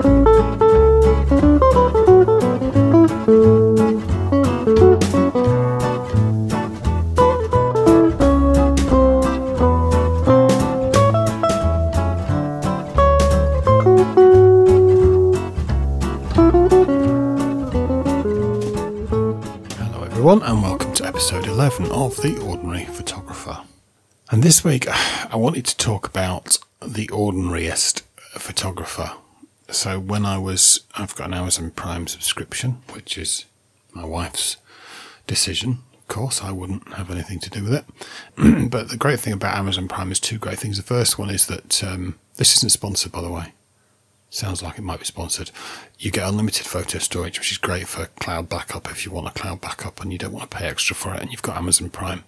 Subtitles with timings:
[0.00, 0.14] Hello,
[20.04, 23.58] everyone, and welcome to episode 11 of The Ordinary Photographer.
[24.30, 28.00] And this week, I wanted to talk about the ordinariest
[28.38, 29.12] photographer.
[29.72, 33.44] So, when I was, I've got an Amazon Prime subscription, which is
[33.92, 34.56] my wife's
[35.26, 35.78] decision.
[35.94, 37.84] Of course, I wouldn't have anything to do with it.
[38.70, 40.76] but the great thing about Amazon Prime is two great things.
[40.76, 43.52] The first one is that um, this isn't sponsored, by the way.
[44.28, 45.50] Sounds like it might be sponsored.
[45.98, 49.40] You get unlimited photo storage, which is great for cloud backup if you want a
[49.40, 51.90] cloud backup and you don't want to pay extra for it, and you've got Amazon
[51.90, 52.24] Prime.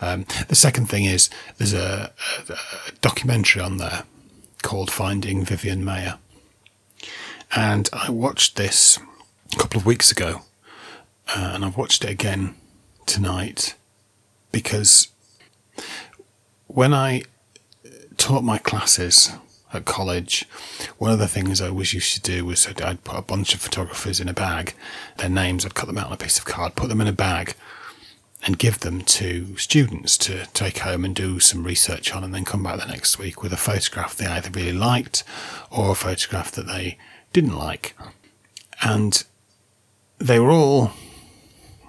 [0.00, 2.12] Um, the second thing is there's a,
[2.48, 4.04] a, a documentary on there
[4.62, 6.18] called Finding Vivian Maier.
[7.56, 8.98] And I watched this
[9.52, 10.42] a couple of weeks ago,
[11.28, 12.56] uh, and I've watched it again
[13.06, 13.76] tonight
[14.50, 15.08] because
[16.66, 17.22] when I
[18.16, 19.30] taught my classes
[19.72, 20.46] at college,
[20.98, 23.54] one of the things I always used to do was I'd, I'd put a bunch
[23.54, 24.74] of photographers in a bag,
[25.18, 27.12] their names, I'd cut them out on a piece of card, put them in a
[27.12, 27.54] bag,
[28.44, 32.44] and give them to students to take home and do some research on, and then
[32.44, 35.22] come back the next week with a photograph they either really liked
[35.70, 36.98] or a photograph that they
[37.34, 37.94] didn't like.
[38.80, 39.22] And
[40.18, 40.92] they were all,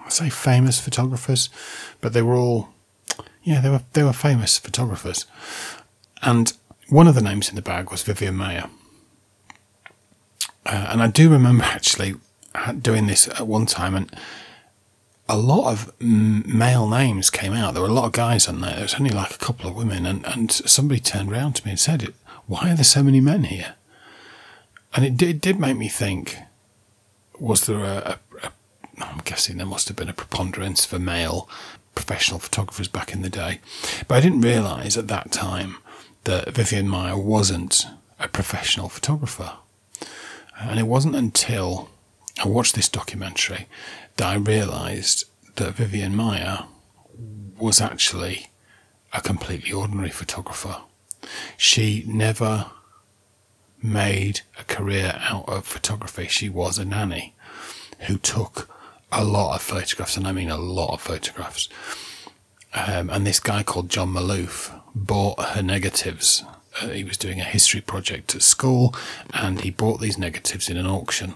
[0.06, 1.50] I say famous photographers,
[2.02, 2.70] but they were all,
[3.44, 5.26] yeah, they were, they were famous photographers.
[6.22, 6.52] And
[6.90, 8.70] one of the names in the bag was Vivian Maier.
[10.66, 12.16] Uh, and I do remember actually
[12.82, 14.12] doing this at one time, and
[15.30, 17.74] a lot of male names came out.
[17.74, 18.74] There were a lot of guys on there.
[18.74, 21.72] There was only like a couple of women, and, and somebody turned around to me
[21.72, 22.14] and said,
[22.48, 23.76] Why are there so many men here?
[24.96, 26.38] And it did, did make me think
[27.38, 28.52] was there a, a, a
[29.04, 31.50] I'm guessing there must have been a preponderance for male
[31.96, 33.60] professional photographers back in the day.
[34.08, 35.78] But I didn't realise at that time
[36.24, 37.86] that Vivian Maier wasn't
[38.20, 39.54] a professional photographer.
[40.60, 41.90] And it wasn't until
[42.44, 43.68] I watched this documentary
[44.18, 45.26] that I realised
[45.56, 46.66] that Vivian Maier
[47.58, 48.48] was actually
[49.14, 50.78] a completely ordinary photographer.
[51.58, 52.68] She never
[53.86, 56.28] made a career out of photography.
[56.28, 57.34] She was a nanny
[58.08, 58.70] who took
[59.12, 61.70] a lot of photographs, and I mean a lot of photographs.
[62.74, 66.44] Um, and this guy called John Maloof bought her negatives.
[66.82, 68.94] Uh, he was doing a history project at school,
[69.34, 71.36] and he bought these negatives in an auction.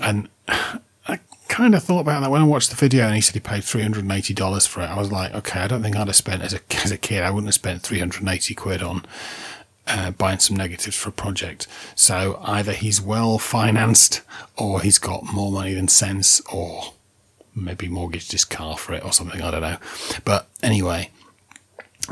[0.00, 3.34] And I kind of thought about that when I watched the video, and he said
[3.34, 4.90] he paid three hundred and eighty dollars for it.
[4.90, 7.22] I was like, okay, I don't think I'd have spent as a as a kid.
[7.22, 9.06] I wouldn't have spent three hundred and eighty quid on
[9.86, 11.66] uh, buying some negatives for a project.
[11.94, 14.22] So either he's well financed,
[14.56, 16.94] or he's got more money than sense, or
[17.54, 19.42] maybe mortgaged his car for it or something.
[19.42, 19.78] I don't know.
[20.24, 21.10] But anyway,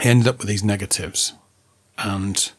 [0.01, 1.35] he ended up with these negatives,
[1.97, 2.51] and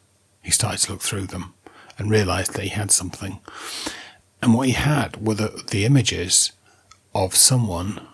[0.42, 1.54] he started to look through them
[1.98, 3.40] and realised that he had something.
[4.42, 6.54] And what he had were the, the images
[7.14, 8.08] of someone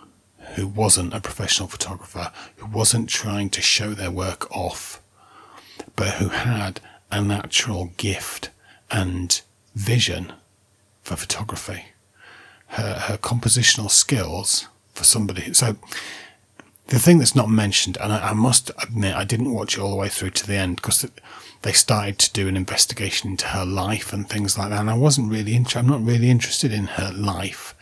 [0.56, 5.02] who wasn't a professional photographer, who wasn't trying to show their work off,
[5.96, 6.80] but who had
[7.12, 8.50] a natural gift
[8.92, 9.42] and
[9.76, 10.34] vision
[11.04, 11.86] for photography.
[12.68, 15.54] Her, her compositional skills for somebody.
[15.54, 15.78] So
[16.88, 19.92] the thing that's not mentioned, and I, I, must admit, I didn't watch it all
[19.92, 21.10] the way through to the end because
[21.62, 24.80] they started to do an investigation into her life and things like that.
[24.80, 27.76] And I wasn't really, in, I'm not really interested in her life.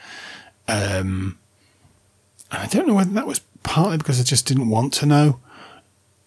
[0.68, 1.38] Um,
[2.52, 5.40] I don't know whether that was partly because I just didn't want to know.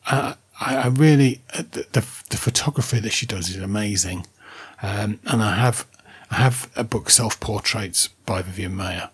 [0.07, 4.27] Uh, I, I, really, uh, the, the, the photography that she does is amazing,
[4.83, 5.87] um, and I have
[6.31, 9.11] I have a book, Self Portraits by Vivian Maier,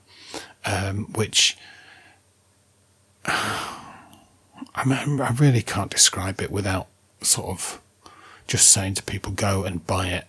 [0.65, 1.57] um, which
[3.27, 6.89] I, mean, I really can't describe it without
[7.21, 7.81] sort of
[8.47, 10.27] just saying to people, go and buy it.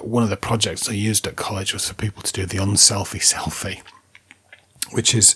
[0.00, 3.20] One of the projects I used at college was for people to do the unselfie
[3.34, 3.82] selfie,
[4.92, 5.34] which is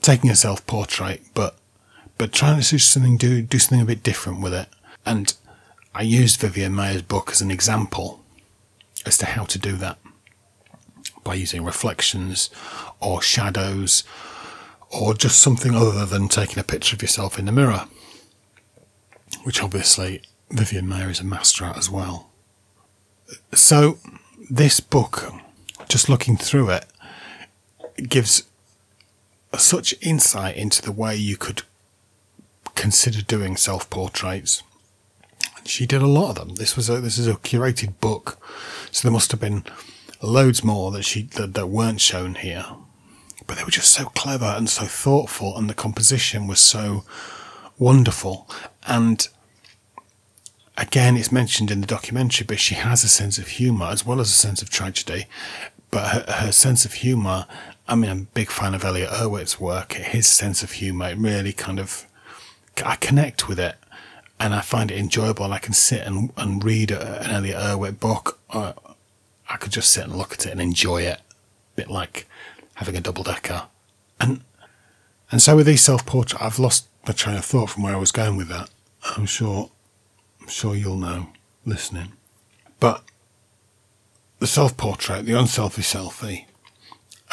[0.00, 1.56] taking a self portrait, but
[2.18, 4.68] but trying to do something do do something a bit different with it.
[5.04, 5.34] And
[5.94, 8.24] I used Vivian Maier's book as an example
[9.04, 9.98] as to how to do that
[11.24, 12.50] by using reflections
[13.00, 14.04] or shadows
[14.90, 17.86] or just something other than taking a picture of yourself in the mirror,
[19.44, 22.30] which obviously Vivian Maier is a master at as well.
[23.54, 23.98] So,
[24.50, 25.32] this book,
[25.88, 26.86] just looking through it,
[28.08, 28.44] gives
[29.56, 31.62] such insight into the way you could
[32.74, 34.62] consider doing self portraits,
[35.64, 36.56] She did a lot of them.
[36.56, 38.38] This was a this is a curated book,
[38.90, 39.64] so there must have been
[40.20, 42.66] loads more that she that, that weren't shown here.
[43.46, 47.04] But they were just so clever and so thoughtful, and the composition was so
[47.78, 48.48] wonderful.
[48.86, 49.26] And
[50.76, 54.20] again, it's mentioned in the documentary, but she has a sense of humour as well
[54.20, 55.26] as a sense of tragedy.
[55.90, 57.46] But her, her sense of humour,
[57.86, 59.92] I mean, I'm a big fan of Elliott Erwitt's work.
[59.92, 62.06] His sense of humour, it really kind of,
[62.84, 63.76] I connect with it
[64.40, 65.52] and I find it enjoyable.
[65.52, 68.38] I can sit and, and read an Elliott Erwitt book.
[68.52, 68.74] Or
[69.48, 71.18] I could just sit and look at it and enjoy it.
[71.18, 72.26] A bit like
[72.74, 73.64] having a double decker.
[74.20, 74.42] And
[75.30, 77.98] and so with these self portraits, I've lost my train of thought from where I
[77.98, 78.68] was going with that.
[79.16, 79.70] I'm sure
[80.40, 81.28] I'm sure you'll know
[81.64, 82.12] listening.
[82.80, 83.02] But
[84.40, 86.46] the self portrait, the unselfish selfie,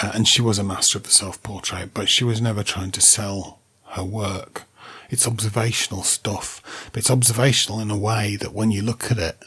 [0.01, 2.91] uh, and she was a master of the self portrait, but she was never trying
[2.91, 3.59] to sell
[3.91, 4.63] her work.
[5.09, 9.37] It's observational stuff, but it's observational in a way that when you look at it,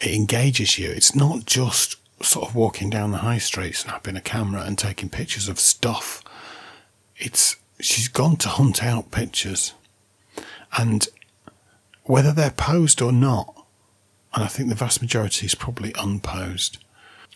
[0.00, 0.90] it engages you.
[0.90, 5.08] It's not just sort of walking down the high street, snapping a camera and taking
[5.08, 6.22] pictures of stuff.
[7.16, 9.72] It's she's gone to hunt out pictures,
[10.76, 11.08] and
[12.04, 13.66] whether they're posed or not,
[14.34, 16.78] and I think the vast majority is probably unposed.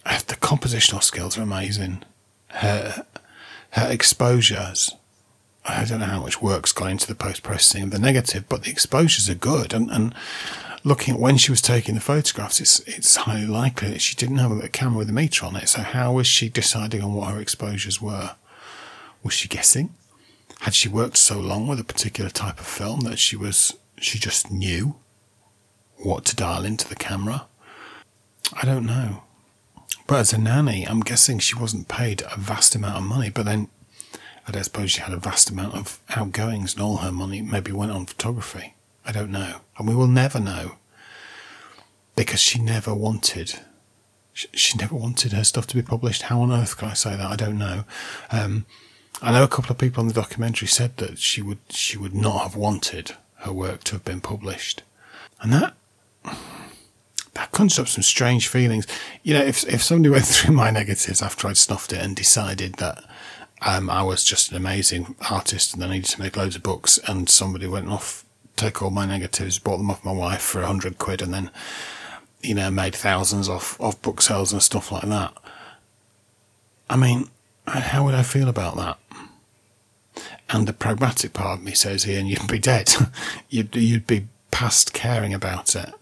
[0.05, 2.03] Uh, the compositional skills are amazing.
[2.49, 3.07] Her
[3.71, 4.95] her exposures.
[5.65, 8.63] I don't know how much work's gone into the post processing of the negative, but
[8.63, 9.75] the exposures are good.
[9.75, 10.15] And, and
[10.85, 14.39] looking at when she was taking the photographs, it's it's highly likely that she didn't
[14.39, 15.69] have a camera with a meter on it.
[15.69, 18.37] So how was she deciding on what her exposures were?
[19.23, 19.95] Was she guessing?
[20.61, 24.19] Had she worked so long with a particular type of film that she was she
[24.19, 24.97] just knew
[25.97, 27.47] what to dial into the camera?
[28.53, 29.25] I don't know.
[30.07, 33.45] But as a nanny, I'm guessing she wasn't paid a vast amount of money, but
[33.45, 33.69] then
[34.47, 37.73] I don't suppose she had a vast amount of outgoings and all her money maybe
[37.73, 38.75] went on photography.
[39.05, 39.61] I don't know.
[39.79, 40.77] And we will never know.
[42.17, 43.61] Because she never wanted
[44.33, 46.23] she, never wanted her stuff to be published.
[46.23, 47.27] How on earth can I say that?
[47.27, 47.85] I don't know.
[48.31, 48.67] Um,
[49.23, 52.15] I know a couple of people in the documentary said that she would she would
[52.15, 54.83] not have wanted her work to have been published,
[55.41, 55.75] and that
[57.35, 58.87] that conjured up some strange feelings.
[59.23, 62.75] You know, if if somebody went through my negatives after I'd snuffed it and decided
[62.75, 63.05] that
[63.63, 66.99] um, I was just an amazing artist and I needed to make loads of books,
[67.07, 68.25] and somebody went off
[68.57, 71.51] took all my negatives, bought them off my wife for a hundred quid, and then
[72.43, 75.33] you know made thousands off of book sales and stuff like that.
[76.91, 77.31] I mean,
[77.67, 78.99] how would I feel about that?
[80.49, 82.91] And the pragmatic part of me says, Ian, you'd be dead.
[83.49, 85.95] you'd, you'd be past caring about it.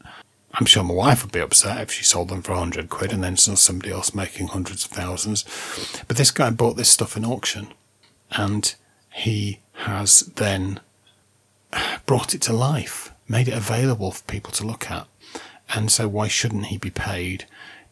[0.54, 3.12] I'm sure my wife would be upset if she sold them for a hundred quid
[3.12, 5.44] and then saw somebody else making hundreds of thousands.
[6.08, 7.68] But this guy bought this stuff in auction
[8.30, 8.74] and
[9.12, 10.80] he has then
[12.06, 15.06] brought it to life, made it available for people to look at.
[15.74, 17.46] And so why shouldn't he be paid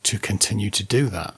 [0.04, 1.34] to continue to do that?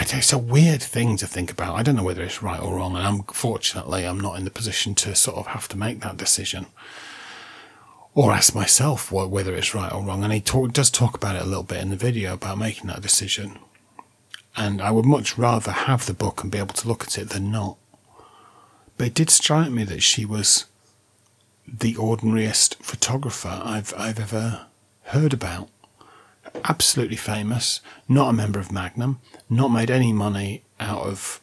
[0.00, 1.76] it's a weird thing to think about.
[1.76, 4.94] I don't know whether it's right or wrong, and unfortunately, I'm not in the position
[4.96, 6.66] to sort of have to make that decision
[8.14, 10.22] or ask myself whether it's right or wrong.
[10.22, 12.86] And he talk, does talk about it a little bit in the video about making
[12.86, 13.58] that decision.
[14.56, 17.30] And I would much rather have the book and be able to look at it
[17.30, 17.76] than not.
[18.96, 20.66] But it did strike me that she was
[21.66, 24.66] the ordinariest photographer I've I've ever
[25.04, 25.68] heard about
[26.62, 31.40] absolutely famous, not a member of Magnum, not made any money out of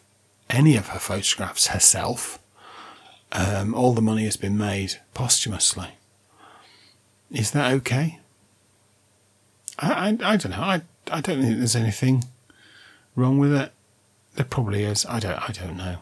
[0.49, 2.39] any of her photographs herself.
[3.31, 5.91] Um, all the money has been made posthumously.
[7.31, 8.19] Is that okay?
[9.79, 10.61] I, I, I don't know.
[10.61, 12.25] I, I don't think there's anything
[13.15, 13.71] wrong with it.
[14.35, 15.05] There probably is.
[15.07, 15.97] I don't I don't know.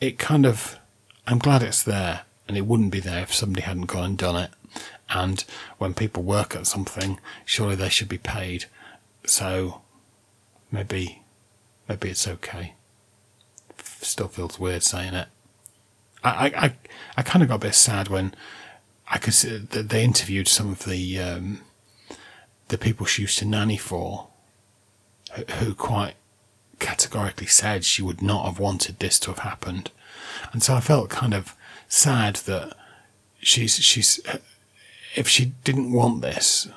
[0.00, 0.78] It kind of
[1.26, 4.36] I'm glad it's there and it wouldn't be there if somebody hadn't gone and done
[4.36, 4.50] it.
[5.08, 5.44] And
[5.78, 8.66] when people work at something, surely they should be paid.
[9.26, 9.82] So
[10.70, 11.22] maybe,
[11.88, 12.74] maybe it's okay.
[13.78, 15.28] Still feels weird saying it.
[16.22, 16.74] I, I,
[17.16, 18.34] I kind of got a bit sad when
[19.14, 21.60] I could see that they interviewed some of the um,
[22.66, 24.26] the people she used to nanny for,
[25.58, 26.14] who quite
[26.80, 29.92] categorically said she would not have wanted this to have happened,
[30.52, 31.54] and so I felt kind of
[31.88, 32.76] sad that
[33.38, 34.18] she's she's
[35.14, 36.68] if she didn't want this,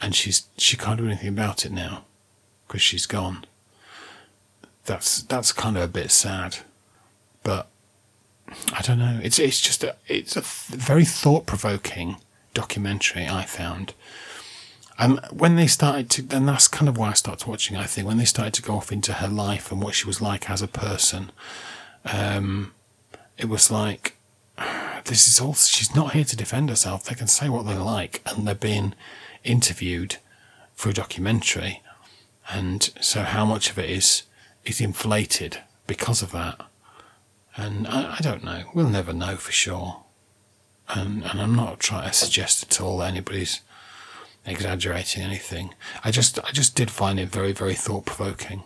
[0.00, 2.04] and she's she can't do anything about it now,
[2.68, 3.44] because she's gone.
[4.84, 6.58] That's that's kind of a bit sad,
[7.42, 7.66] but
[8.72, 9.20] I don't know.
[9.22, 10.42] It's it's just a it's a
[10.76, 12.16] very thought provoking
[12.54, 13.26] documentary.
[13.26, 13.94] I found.
[14.98, 17.76] And when they started to, and that's kind of why I started watching.
[17.76, 20.22] I think when they started to go off into her life and what she was
[20.22, 21.30] like as a person,
[22.06, 22.72] um,
[23.36, 24.16] it was like
[25.04, 25.54] this is all.
[25.54, 27.04] She's not here to defend herself.
[27.04, 28.94] They can say what they like, and they're being
[29.44, 30.16] interviewed
[30.74, 31.82] for a documentary,
[32.48, 34.22] and so how much of it is
[34.64, 36.60] is inflated because of that?
[37.56, 38.64] And I, I don't know.
[38.74, 40.02] We'll never know for sure.
[40.88, 43.60] And and I'm not trying to suggest at all that anybody's
[44.44, 45.74] exaggerating anything.
[46.04, 48.62] I just I just did find it very very thought provoking.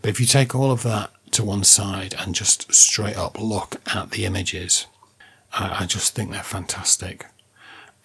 [0.00, 3.80] But if you take all of that to one side and just straight up look
[3.94, 4.86] at the images,
[5.52, 7.26] I, I just think they're fantastic.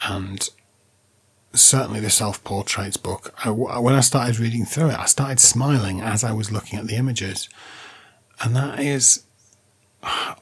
[0.04, 0.50] And
[1.54, 6.02] certainly the self portraits book, I, when I started reading through it, I started smiling
[6.02, 7.50] as I was looking at the images.
[8.42, 9.24] And that is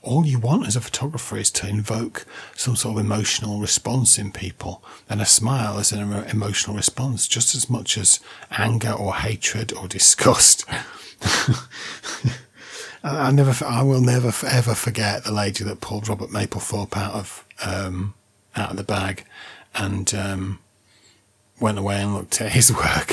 [0.02, 2.26] all you want as a photographer is to invoke
[2.56, 4.84] some sort of emotional response in people.
[5.10, 8.20] And a smile is an emotional response just as much as
[8.52, 10.66] anger or hatred or disgust.
[13.04, 17.46] I never, I will never ever forget the lady that pulled Robert Mapplethorpe out of
[17.64, 18.14] um,
[18.56, 19.26] out of the bag,
[19.76, 20.60] and um,
[21.60, 23.12] went away and looked at his work,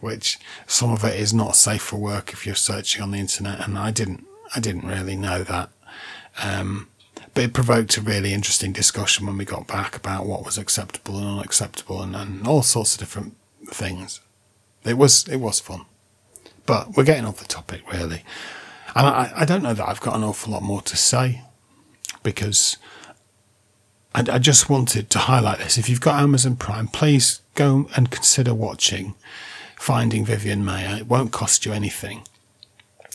[0.00, 3.66] which some of it is not safe for work if you're searching on the internet,
[3.66, 5.70] and I didn't, I didn't really know that.
[6.42, 6.88] Um,
[7.34, 11.18] but it provoked a really interesting discussion when we got back about what was acceptable
[11.18, 13.36] and unacceptable, and, and all sorts of different
[13.68, 14.20] things.
[14.84, 15.84] It was, it was fun.
[16.66, 18.24] But we're getting off the topic, really.
[18.94, 21.42] And I, I don't know that I've got an awful lot more to say
[22.22, 22.76] because
[24.14, 25.78] I, I just wanted to highlight this.
[25.78, 29.14] If you've got Amazon Prime, please go and consider watching
[29.76, 30.98] Finding Vivian Maier.
[30.98, 32.22] It won't cost you anything.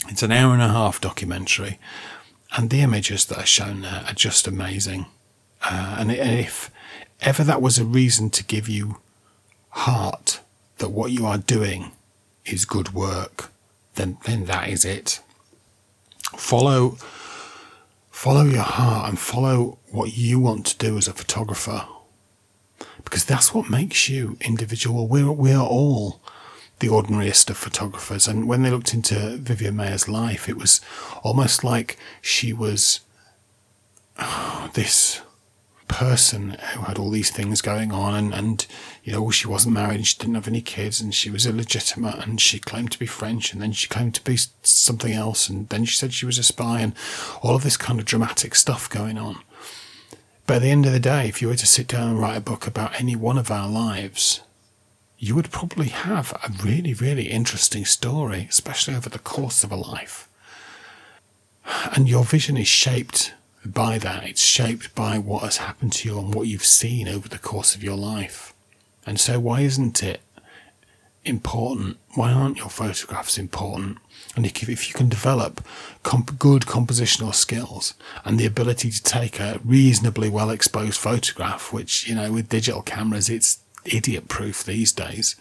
[0.08, 1.80] It's an hour and a half documentary,
[2.56, 5.08] and the images that are shown there are just amazing.
[5.64, 6.72] Uh, and if
[7.22, 8.98] ever that was a reason to give you
[9.70, 10.40] heart
[10.78, 11.92] that what you are doing
[12.46, 13.52] is good work,
[13.96, 15.22] then then that is it.
[16.38, 16.98] Follow
[18.12, 21.86] follow your heart and follow what you want to do as a photographer.
[23.04, 25.08] Because that's what makes you individual.
[25.08, 26.22] We're we're all
[26.80, 28.28] the ordinariest of photographers.
[28.28, 30.82] And when they looked into Vivian Maier's life, it was
[31.24, 33.02] almost like she was
[34.20, 35.22] oh, this
[35.88, 38.66] person who had all these things going on and, and
[39.04, 42.16] you know she wasn't married and she didn't have any kids and she was illegitimate
[42.16, 45.70] and she claimed to be French and then she claimed to be something else and
[45.70, 46.94] then she said she was a spy and
[47.44, 49.38] all of this kind of dramatic stuff going on.
[50.48, 52.38] But at the end of the day, if you were to sit down and write
[52.38, 54.42] a book about any one of our lives,
[55.18, 59.76] you would probably have a really, really interesting story, especially over the course of a
[59.76, 60.28] life.
[61.96, 63.34] And your vision is shaped
[63.66, 64.28] by that.
[64.28, 67.76] It's shaped by what has happened to you and what you've seen over the course
[67.76, 68.54] of your life.
[69.06, 70.22] And so, why isn't it
[71.24, 71.98] important?
[72.14, 73.98] Why aren't your photographs important?
[74.36, 75.66] And if you can develop
[76.04, 77.94] comp- good compositional skills
[78.26, 82.82] and the ability to take a reasonably well exposed photograph, which, you know, with digital
[82.82, 85.36] cameras, it's idiot proof these days,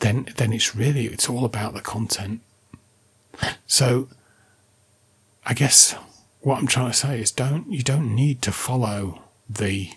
[0.00, 2.40] then, then it's really, it's all about the content.
[3.66, 4.08] So,
[5.46, 5.94] I guess
[6.40, 9.90] what I'm trying to say is don't you don't need to follow the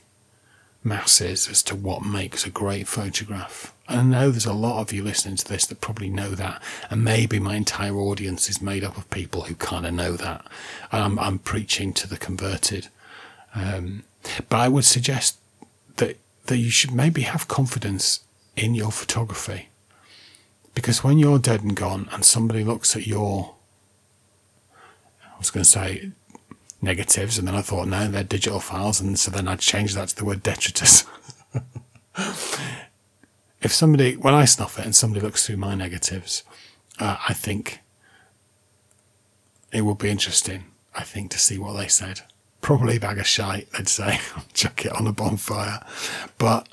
[0.83, 3.74] masses as to what makes a great photograph.
[3.88, 7.03] I know there's a lot of you listening to this that probably know that, and
[7.03, 10.45] maybe my entire audience is made up of people who kind of know that.
[10.91, 12.88] I'm, I'm preaching to the converted,
[13.55, 14.03] um,
[14.50, 15.38] but I would suggest
[16.46, 18.22] that you should maybe have confidence
[18.56, 19.70] in your photography,
[20.76, 23.56] because when you're dead and gone, and somebody looks at your
[25.34, 26.12] I was going to say
[26.82, 30.10] negatives, and then I thought, no, they're digital files, and so then I changed that
[30.10, 31.06] to the word detritus.
[33.62, 36.44] if somebody, when I snuff it and somebody looks through my negatives,
[37.00, 37.80] uh, I think
[39.72, 42.22] it will be interesting, I think, to see what they said.
[42.63, 44.20] Probably a bag of shite, they'd say,
[44.53, 45.86] chuck it on a bonfire.
[46.39, 46.67] But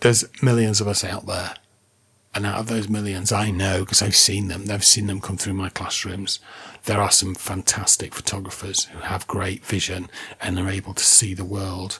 [0.00, 1.54] there's millions of us out there.
[2.36, 5.36] And out of those millions, I know because I've seen them, they've seen them come
[5.36, 6.38] through my classrooms
[6.84, 10.10] there are some fantastic photographers who have great vision
[10.40, 11.98] and are able to see the world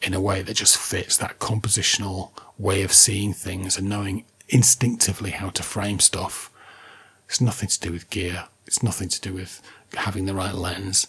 [0.00, 5.30] in a way that just fits that compositional way of seeing things and knowing instinctively
[5.30, 6.50] how to frame stuff.
[7.28, 8.44] It's nothing to do with gear.
[8.66, 9.60] It's nothing to do with
[9.94, 11.08] having the right lens.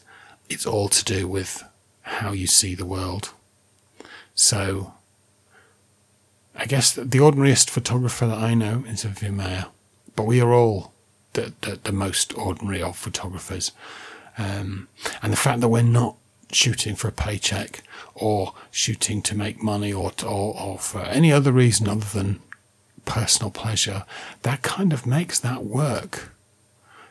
[0.49, 1.63] It's all to do with
[2.01, 3.31] how you see the world.
[4.35, 4.93] So,
[6.55, 9.67] I guess the ordinariest photographer that I know is Vivian Maier,
[10.15, 10.93] but we are all
[11.33, 13.71] the, the, the most ordinary of photographers.
[14.37, 14.87] Um,
[15.21, 16.15] and the fact that we're not
[16.51, 17.83] shooting for a paycheck
[18.15, 22.39] or shooting to make money or, to, or, or for any other reason other than
[23.05, 24.05] personal pleasure,
[24.43, 26.31] that kind of makes that work,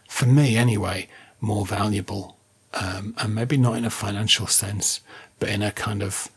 [0.09, 1.09] for me anyway,
[1.41, 2.36] more valuable.
[2.81, 5.01] Um, and maybe not in a financial sense,
[5.39, 6.29] but in a kind of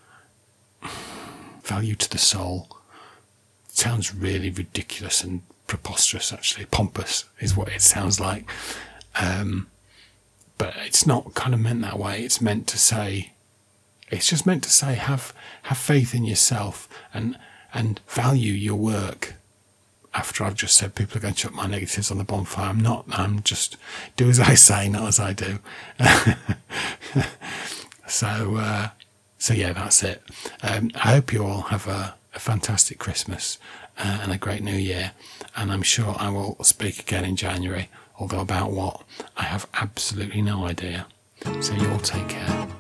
[1.64, 2.68] value to the soul.
[3.68, 6.66] It sounds really ridiculous and preposterous, actually.
[6.66, 8.50] Pompous is what it sounds like.
[9.20, 9.68] Um,
[10.58, 12.22] but it's not kind of meant that way.
[12.24, 13.32] It's meant to say,
[14.10, 17.38] it's just meant to say, have have faith in yourself and
[17.74, 19.36] and value your work.
[20.14, 22.80] After I've just said people are going to chuck my negatives on the bonfire, I'm
[22.80, 23.06] not.
[23.12, 23.78] I'm just
[24.16, 25.60] do as I say, not as I do.
[28.08, 28.90] so, uh,
[29.38, 30.24] so yeah, that's it.
[30.64, 33.60] Um, I hope you all have a, a fantastic Christmas
[33.98, 35.12] uh, and a great New Year.
[35.56, 39.04] And I'm sure I will speak again in January, although about what
[39.38, 41.06] I have absolutely no idea.
[41.62, 42.79] So you all take care.